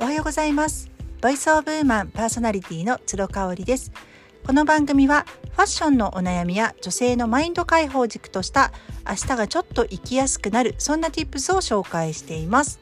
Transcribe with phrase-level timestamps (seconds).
[0.00, 0.90] おはようございます。
[1.20, 3.92] ボイスオブウーマンパーソナリティの鶴香織です。
[4.46, 8.72] この番組はファッションのお悩みや女性のマインド解放軸とした
[9.06, 12.80] 明日がちょっと生きやすくなるそんな tips を紹介しています。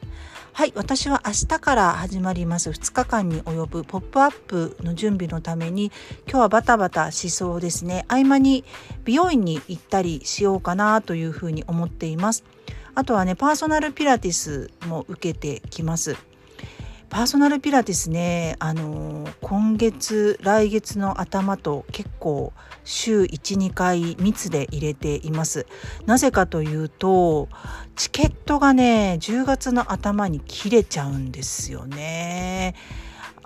[0.53, 2.69] はい私は明日から始まります。
[2.69, 5.91] 2日間に及ぶポップアップの準備のために
[6.25, 8.05] 今日はバタバタしそうですね。
[8.07, 8.63] 合間に
[9.03, 12.45] 美容院に行ったりしようかなというふうに思っています。
[12.95, 16.15] あとはねパーソナルピラティスも受けてきます。
[17.09, 25.65] パーソナルピラティスね、あの、今月来月の頭と結構週12回密で入れています。
[26.05, 27.49] なぜかというと
[27.95, 32.75] チケットがね10月の頭に切れちゃうんですよね。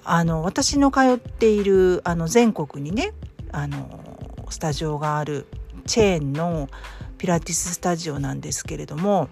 [0.03, 3.13] あの私の通っているあの全国にね
[3.51, 5.47] あのスタジオがある
[5.85, 6.69] チェーンの
[7.17, 9.29] ピラティススタジオなんですけれども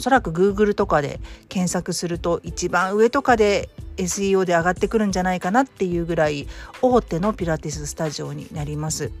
[0.00, 6.48] おそらく Google とかで検索すると一番上とかで SEO で上がってくるんじゃないかなっていうぐらい
[6.80, 9.12] 大手のピラティススタジオになります。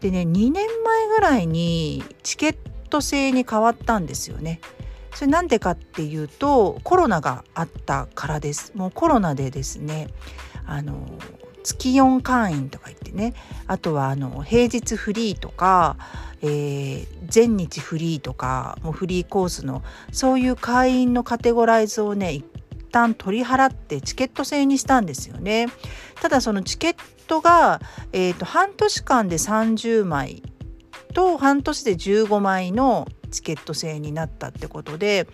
[0.00, 2.56] でね2年前ぐらいにチケッ
[2.90, 4.60] ト制に変わったんですよね。
[5.14, 8.72] それなんでかっていうとコロナがあったからです。
[8.74, 10.08] もうコロナでですね
[10.66, 11.06] あの
[11.62, 13.34] 月4会員とか言ってね
[13.66, 15.96] あとはあの平日フリーとか
[16.44, 22.44] えー、全日フリーとかもうフリーコースのそういう会員のカテゴライズをね一
[22.90, 25.68] 旦取り払ってチケット制にしたんですよね。
[26.20, 26.96] ただそのチケッ
[27.26, 27.80] トが、
[28.12, 30.42] えーと、半年間で30枚
[31.14, 35.26] と半年で15枚のチケット制になったってことで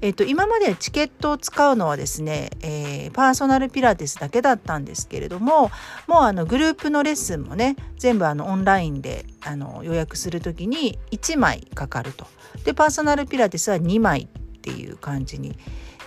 [0.00, 5.70] えーと、今までチケットを使うのはですね、えー、パーソナルピラティスだけだったんですけれども
[6.06, 12.26] もうあのグループのレッスンもね全部あのオンラインであの予約する時に1枚かかると。
[12.64, 15.56] でパーソナルピラティスは2枚っていう感じに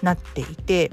[0.01, 0.91] なっていて。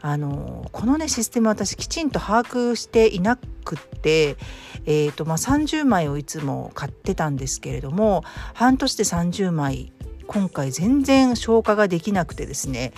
[0.00, 4.36] あのこのねシステム私きちんと把握していなくって、
[4.84, 8.22] えーとまあ、30枚をいつも買ってたんですけれども
[8.52, 9.93] 半年で30枚
[10.26, 12.92] 今回全然消化ができなくてですね。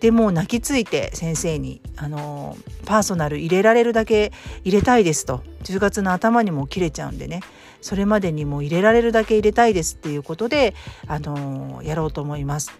[0.00, 2.56] でもう泣きついて先生にあの
[2.86, 4.32] パーソナル入れられるだけ
[4.64, 5.42] 入れたいですと。
[5.62, 7.40] 10月の頭にも切れちゃうんでね。
[7.80, 10.74] それまでにも入れられるだけ入れたいですっていうことで
[11.08, 12.72] あのやろうと思います。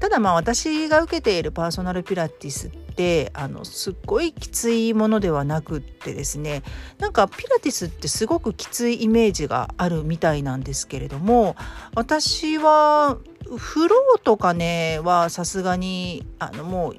[0.00, 6.62] ただまあ私が受けているパーソナルピラティスってあのすっごいきついものではなくってですね。
[6.98, 11.56] なんかピラティスってすごくきついイメージがあるみたいなんですけれども
[11.94, 13.18] 私は
[13.56, 16.96] フローとかねはさすがにあのもう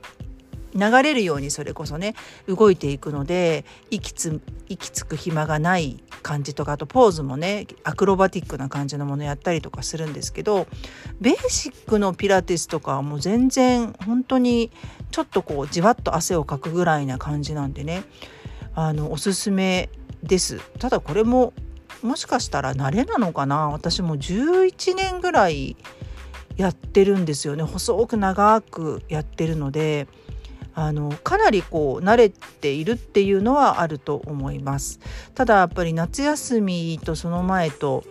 [0.75, 2.15] 流れるようにそれこそね
[2.47, 10.67] 動いていくので息つ息つく暇がない感じとかあとポーズもねアクロバティックな感じのものやったりとかするんですけど
[11.19, 14.71] ベーシックのピラティスとかはもう全然本当に
[15.11, 18.03] ちょっとこうじわっと汗をかくぐらいな感じなんでね
[18.75, 19.89] あのおすすめ
[20.23, 20.59] です。
[20.79, 21.53] ただこれも
[22.01, 23.69] もしかしたら慣れなのかな。
[23.69, 25.75] 私も11年ぐらい
[26.59, 27.63] やってるんですよね。
[27.63, 30.09] 細く長くやってるので
[30.75, 34.99] あのかなりこう慣れているっていうのはあると思います。
[35.35, 38.03] ただやっぱり夏休みとその前と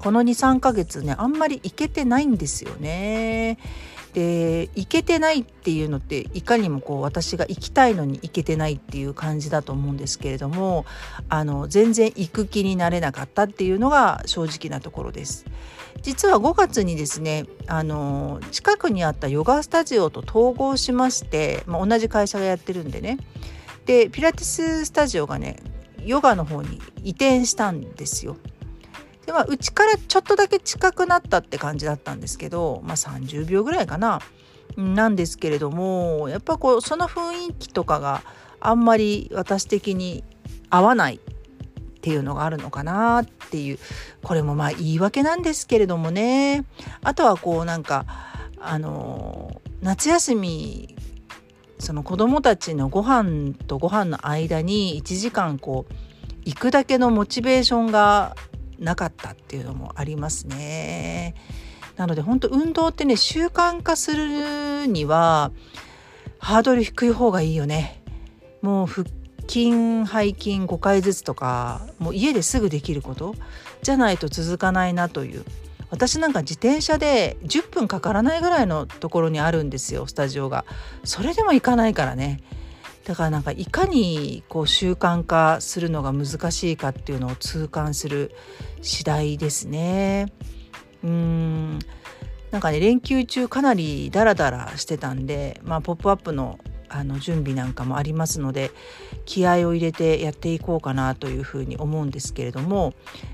[0.00, 3.58] この23ヶ月ねあんまり行けてないんですよね。
[4.14, 10.84] で行けてないっていうのっていかにもこう私が行きたいのに行けてないっていう感じだと思うんですけれども
[11.30, 15.46] あの全然行く気になれなかったっていうのが正直なところです。
[16.02, 23.18] 実は5月にですねあの近くにあったヨガスタジオと統合しまして、まあ、同じ会社がやってるんでね
[23.86, 25.56] でピラティススタジオがね
[26.04, 28.36] ヨガの方に移転したんですよ。
[29.32, 34.20] でまあうちからちょっとだけ近くなったって感じだったんですけど、まあ、30秒ぐらいかな。
[34.76, 38.22] なんですけれどもやっぱこうその雰囲気とかが
[38.58, 40.24] あんまり私的に
[40.70, 41.20] 合わないっ
[42.00, 43.78] ていうのがあるのかなっていう
[44.22, 46.64] これもまあ言い訳なんですけれどもね。
[47.02, 48.06] あとはこうなんか
[48.58, 50.96] あの夏休み
[51.78, 55.94] その子供たちのご飯とご飯の間に1時間こう
[56.44, 58.36] 行くだけのモチベーションが
[58.82, 61.34] なかったっていうのもありますね。
[61.96, 65.52] なので本当運動ってね習慣化するには
[66.38, 68.02] ハードル低い方がいいよね。
[68.62, 69.06] もう腹
[69.48, 69.70] 筋
[70.06, 73.34] 背筋5回ずつとかもう家ですぐできること
[73.82, 75.44] じゃないと続かないなという
[75.90, 80.64] 私なんか自転車で10分かからないぐらいのところにあるんですよスタジオが
[81.04, 82.40] それでも行かないからね
[83.04, 88.32] だからなんかいかにこう習慣化するのが難しいかっていうのを痛感する
[88.80, 90.32] 次第ですね。
[91.02, 91.78] うん
[92.52, 96.60] なんかね連休中かなりダラダラしてたんで、まあ、ポップアップの
[96.94, 98.70] あの準備なんかもありますので
[99.24, 102.92] 気合を入れてやっていこうかなというふうに思うんですけれども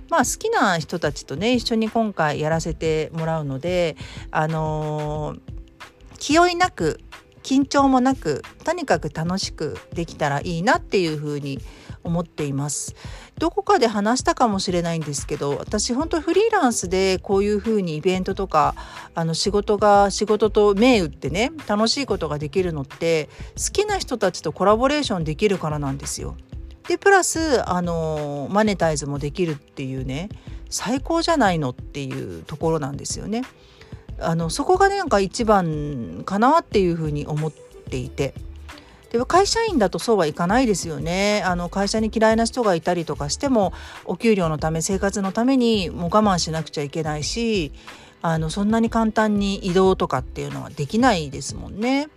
[0.09, 3.97] まあ好きな人たちとね一緒に今回やらせてもらうので
[4.31, 5.41] あのー、
[6.19, 7.01] 気負いなく
[7.49, 11.59] 緊張もなくとにかく楽しくできたらいいなっていうふうに
[12.05, 12.95] 思っています。
[13.39, 18.75] どこかで話したかもしれないんですけど私本当フリーランスでこういうふうにイベントとか
[19.15, 26.37] あの仕事が仕事と銘打ってね楽しいことができるのって好きな人たちとコラボレーションできるからなんですよ。
[26.87, 30.29] でプラスあのマネタイズもできるっていうね
[30.69, 33.43] 最高じゃないのっていうところなんですよね。
[34.21, 38.35] あのそこがねなんか一番かなっていうふうに思っていて。
[39.11, 43.73] で会社員だとそうはいかないですよねあの会社に嫌いな人がいたりとかしても
[44.05, 47.73] お給料のため生活のためにもう我慢しなくちゃいけないし
[48.21, 52.09] あのそんなに簡単に移動とかっていうのはできないですもんね。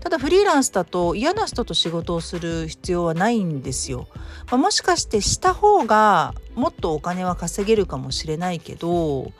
[0.00, 4.06] ただフリーランスだと嫌な人と仕事をする必要はないんですよ。
[4.50, 9.32] まあ、もしかしてした方がもっとお金は稼げるかもしれないけど、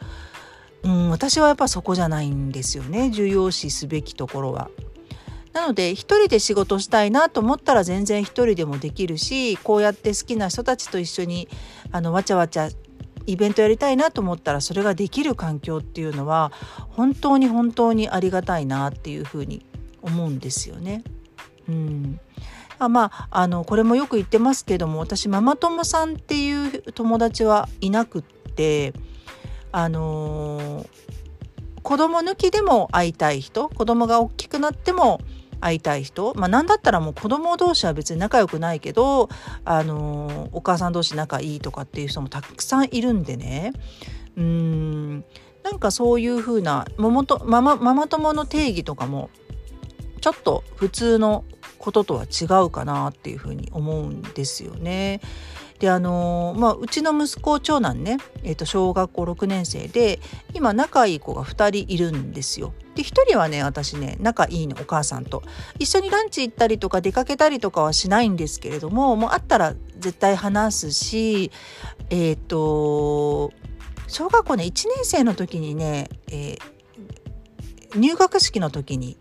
[0.83, 4.71] うん、私はやっぱそこじゃないんですよね重要視すべきところは。
[5.53, 11.49] なので一人で仕事したいなと思ったら全然一人でもできるしこうやって好きな人たちと一緒に
[11.91, 12.69] あのわちゃわちゃ
[13.27, 16.53] イベントやりたいなと思ったらそれができる環境っていうのは
[16.91, 19.67] 本当に本当にありがたいなっていうふうに
[20.01, 21.03] 思うんですよね。
[21.69, 22.21] うん
[22.79, 28.95] あまああのこれもよく言ってますけども私ママ友さんっていう友達はいなくって
[29.73, 30.89] あのー、
[31.83, 35.21] 子供抜きでも会いたい人子供が大きくなっても
[35.61, 39.29] 会いたい人まあ何だったらもう子供同士は別に仲良くないけど
[39.65, 43.73] あのお母さん同士仲いいとかっていう人もたくさんいるんでね
[44.37, 45.25] うん
[45.65, 49.31] なんかそういう風なママとママママ友の定義とかも
[50.21, 51.45] ちょっと普通の
[51.79, 55.21] こととは違うかなっていうふうに思うんですよね。
[55.79, 60.19] であのまあ、うちの息子長男ね、えー、と小学校6年生で
[60.53, 62.75] 今仲いい子が2人いるんですよ。
[62.97, 65.45] で1人はね私ね仲いいのお母さんと
[65.79, 71.53] 一緒にランチ行ったりとか出かけたりとかはしないんですけれどももう会ったら絶対話すし
[72.11, 73.53] えっ、ー、と
[74.09, 79.17] 小学校ね1年生の時にね、えー、入学式の時に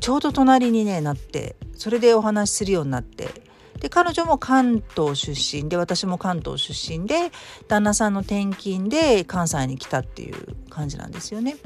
[0.00, 3.45] ちょうど隣にねなってそれでお話しするようになって
[3.80, 7.30] で彼女も関東出身で私も関東出身で
[7.68, 11.56] 旦那さんの転勤で関西に来たっていう感じなんですよね。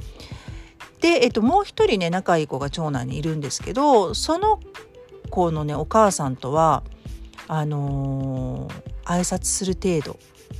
[1.00, 4.60] で、えっと、もう一人ね仲いい子が長男にいるんですけどその
[5.30, 6.82] 子のねお母さんとは
[7.48, 10.18] あのー、挨拶する程度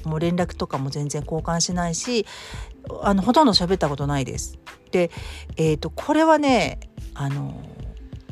[0.08, 2.26] もう連絡とかも全然交換しないし
[3.02, 4.58] あのほとんど喋ったことないです。
[4.90, 5.10] で、
[5.56, 6.80] えーとこれはね
[7.14, 7.54] あの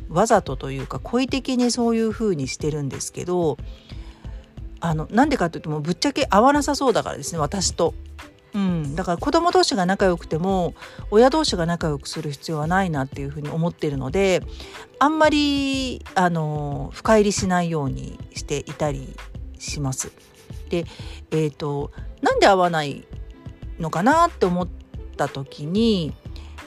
[0.09, 3.57] わざとというか故意的にそういう風にしてるんですけど
[4.81, 7.95] あのなんでかっていうともうぶっちゃけ合わなさそうだからですね私と。
[8.55, 10.75] うん、だから子供同士が仲良くても
[11.11, 14.43] 親同士が仲良くする必要はないなっていうふうに思ってるので
[14.99, 19.15] あんまりあの深入りしないようにしていたり
[19.59, 20.13] します。
[20.71, 20.87] で
[21.31, 23.05] えっ、ー、となんで合わない
[23.79, 24.69] のかなって思っ
[25.17, 26.15] た時に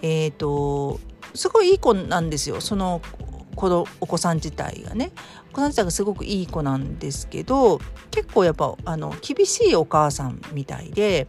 [0.03, 0.99] えっ、ー、と
[1.33, 3.01] すごいいい子なんですよその
[3.61, 5.11] 子どお子さん自体がね
[5.51, 11.27] お子さん自体がすごくいい子なんですけど結構やっぱあの厳しいお母さんみたいで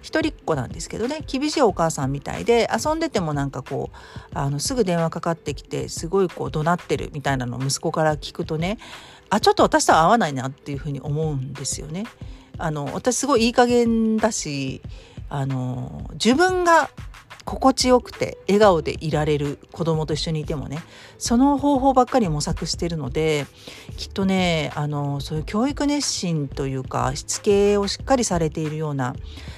[0.00, 8.78] 一人っ子なんですけどね厳しいお母さんみたいで遊んでてもなんかこうあのすぐ電話かかってきてすごいこう怒鳴ってるみたいなのを息子から聞くとね
[9.28, 12.04] あちょっと私とは合わないなっていうふうに思うんですよね。
[12.56, 14.80] あの私すごいいい加減だし
[15.28, 16.88] あの自分が
[17.48, 20.80] 心地よくて笑顔でいられる子供と一緒にいてもね
[21.16, 23.46] その方法ばっかり模索してるので
[23.96, 29.14] きっとねあのそういう教育熱心というかしつけをしっかりされているような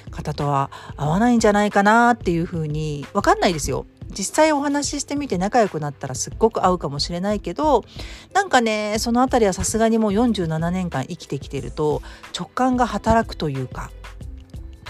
[0.09, 3.85] 方とは合わないんじゃないかなっていうふうに分かんないですよ。
[4.09, 7.85] 実際お話ししてみて仲良くなったらすっごく合うかもしれないけど
[8.33, 12.01] なんかねその辺りはさすがにもう47年間生きてきてると
[12.37, 13.89] 直感が働くというか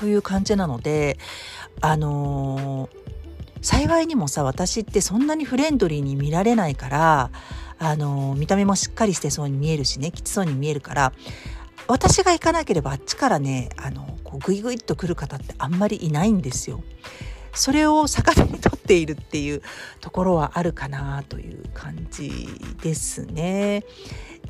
[0.01, 1.19] という感じなので
[1.79, 2.89] あのー、
[3.61, 7.31] 幸いにもさ私ってそんなにフレンドリーに見られないから
[7.79, 11.13] あのー、見た目もしっかりしてそうに見えるしねきつそうに見えるから
[11.87, 16.83] 私が行かなければあっちからねあのこうグイグイっと来る方ってあんまりいないんですよ。
[17.53, 19.61] それを逆手に取っているっていう
[19.99, 22.47] ところはあるかなという感じ
[22.81, 23.83] ですね。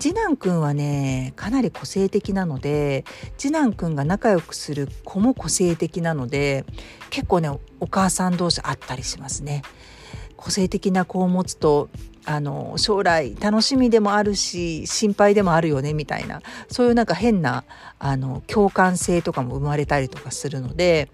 [0.01, 3.05] 次男くんはねかなり個性的なので
[3.37, 6.65] 次男くんが仲良くする子も個性的なので
[7.11, 9.61] 結構ねお母さん同士あったりしますね。
[10.37, 11.89] 個性的な子を持つと
[12.25, 17.63] あの将来楽しみでもあるし心配でもあるよねみたいなそういうなんか変な
[17.99, 21.09] あの共感性とかも生まれたりとかするので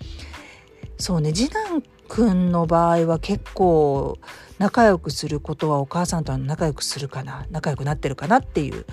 [0.97, 4.17] そうね次男くんの場合は結構
[4.57, 8.85] 仲良くすることはお母さんとは仲良くするかな仲良くなってるかなっていう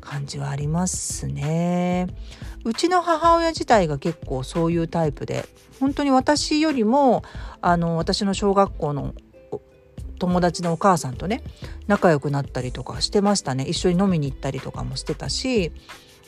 [0.00, 2.08] 感じはありますね。
[2.64, 5.46] うちの母親自体が結構そういうタイプで
[5.80, 7.22] 本当に私よりも
[7.60, 9.14] あの私の小学校の
[10.18, 11.42] 友達のお母さんとね
[11.86, 15.72] 仲良くなったりとかしてましたね一緒に飲みに行ったりとかもしてたし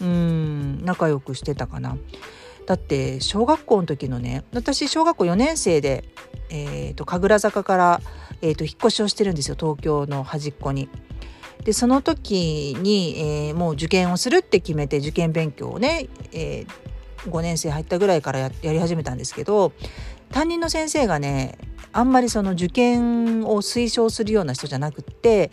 [0.00, 1.96] うん仲良くしてたかな。
[2.66, 6.04] だって小学校の時のね私小学校4年生で、
[6.50, 8.00] えーと、神楽坂から、
[8.42, 10.88] えーと、引っ越しをしてるんですよ東京の端っこに。
[11.64, 19.73] でその時に、えー、もう受験をするって決めて受験勉強をね、えー、5年生入ったぐらいからやり始めたんですけど
[20.30, 21.58] 担任の先生がね
[21.92, 25.50] あんまりその受験を推奨するような人じゃなくって、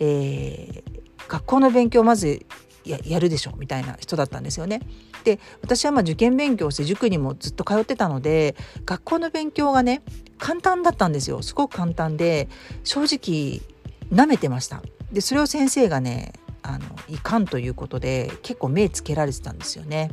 [0.00, 2.44] えー、学校の勉強をまず
[2.84, 4.80] ややるでしょみたいな人だったんですよね。
[5.24, 10.02] で私はまあ受験勉強して塾にもずっと通ってたので学校の勉強がね
[10.38, 12.48] 簡単だったんですよすごく簡単で
[12.82, 13.62] 正直
[14.10, 14.82] なめてました。
[15.12, 20.10] でそれを先生がねあのいかんということで結構目つけられてたんですよね。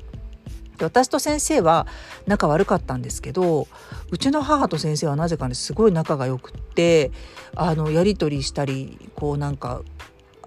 [0.78, 1.88] で私と先生は
[2.26, 3.68] 仲悪かったんですけど
[4.10, 7.12] うちの母と先生はなぜかねすごい仲が良くって
[7.56, 9.82] あのやり取りしたりこうなんか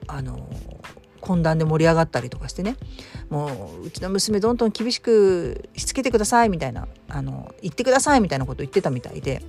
[0.06, 0.48] あの
[1.24, 2.76] 懇談で盛り上がったりとかしてね。
[3.30, 9.42] もううちの娘どんどん厳しくしつけてくださいみたいなあの言ってくださいみたいなこと言ってたみたいで。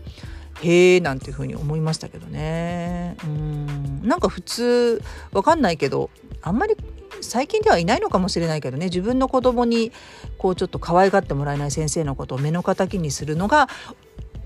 [0.62, 3.18] へえなんていうふうに思いましたけどね。
[3.26, 4.02] うん。
[4.04, 5.02] なんか普通
[5.34, 6.10] わかんないけど
[6.42, 6.78] あんまり
[7.22, 8.86] 最近ではいないのかもしれないけどね。
[8.86, 9.92] 自分の子供に
[10.38, 13.68] こうちょっと可愛がってもらえない先生のことを目の敵にするのが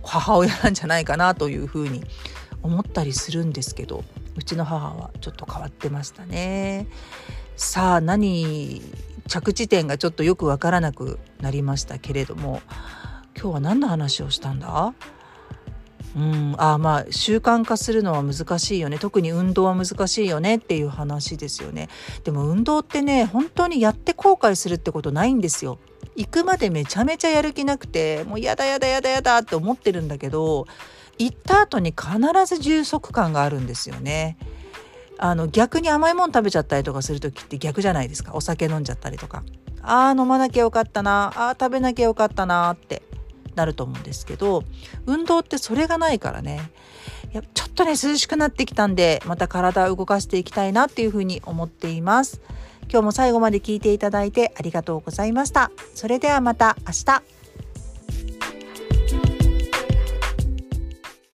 [0.04, 2.04] 母親なんじゃないかなというふうに
[2.64, 4.04] 思ったりするんですけど。
[4.40, 6.88] うちの母はちょっと変わってましたね。
[7.58, 8.82] さあ何
[9.28, 12.62] 着地点がちょっとよくわからなくなりましたけれども
[13.36, 14.94] 今日は何の話をしたんだ？
[16.16, 18.98] うんあまあ習慣化するのは難しいよね。
[18.98, 20.56] 特に運動は難しいよね。
[20.56, 21.90] っていう話ですよね。
[22.24, 25.80] でも運動ってね本当にやって後悔するってことないんですよ。
[26.16, 30.66] 行くまでめちゃめちゃやる気なくてもうやだやだやだやだって思ってるんだけど
[31.20, 34.38] 行った後に必ず充足感があるんですよね。
[35.22, 38.34] あの逆に甘いもん食べちゃったりとかする時って逆じゃないですか。
[38.34, 39.44] お酒飲んじゃったりとか。
[39.82, 41.34] あー飲まなきゃよかったな。
[41.36, 43.04] あー食べなきゃよかったなって
[43.56, 44.64] なると思うんですけど
[45.06, 46.72] 運動ってそれがないからね。
[47.34, 52.42] やちょっとね涼しくなってきたんでまた体を動かしていきたいなっていうふうに思っています。
[52.92, 55.70] 今日も最後まで聞いていただいてありがとうございました。
[55.94, 57.39] それではまた明日。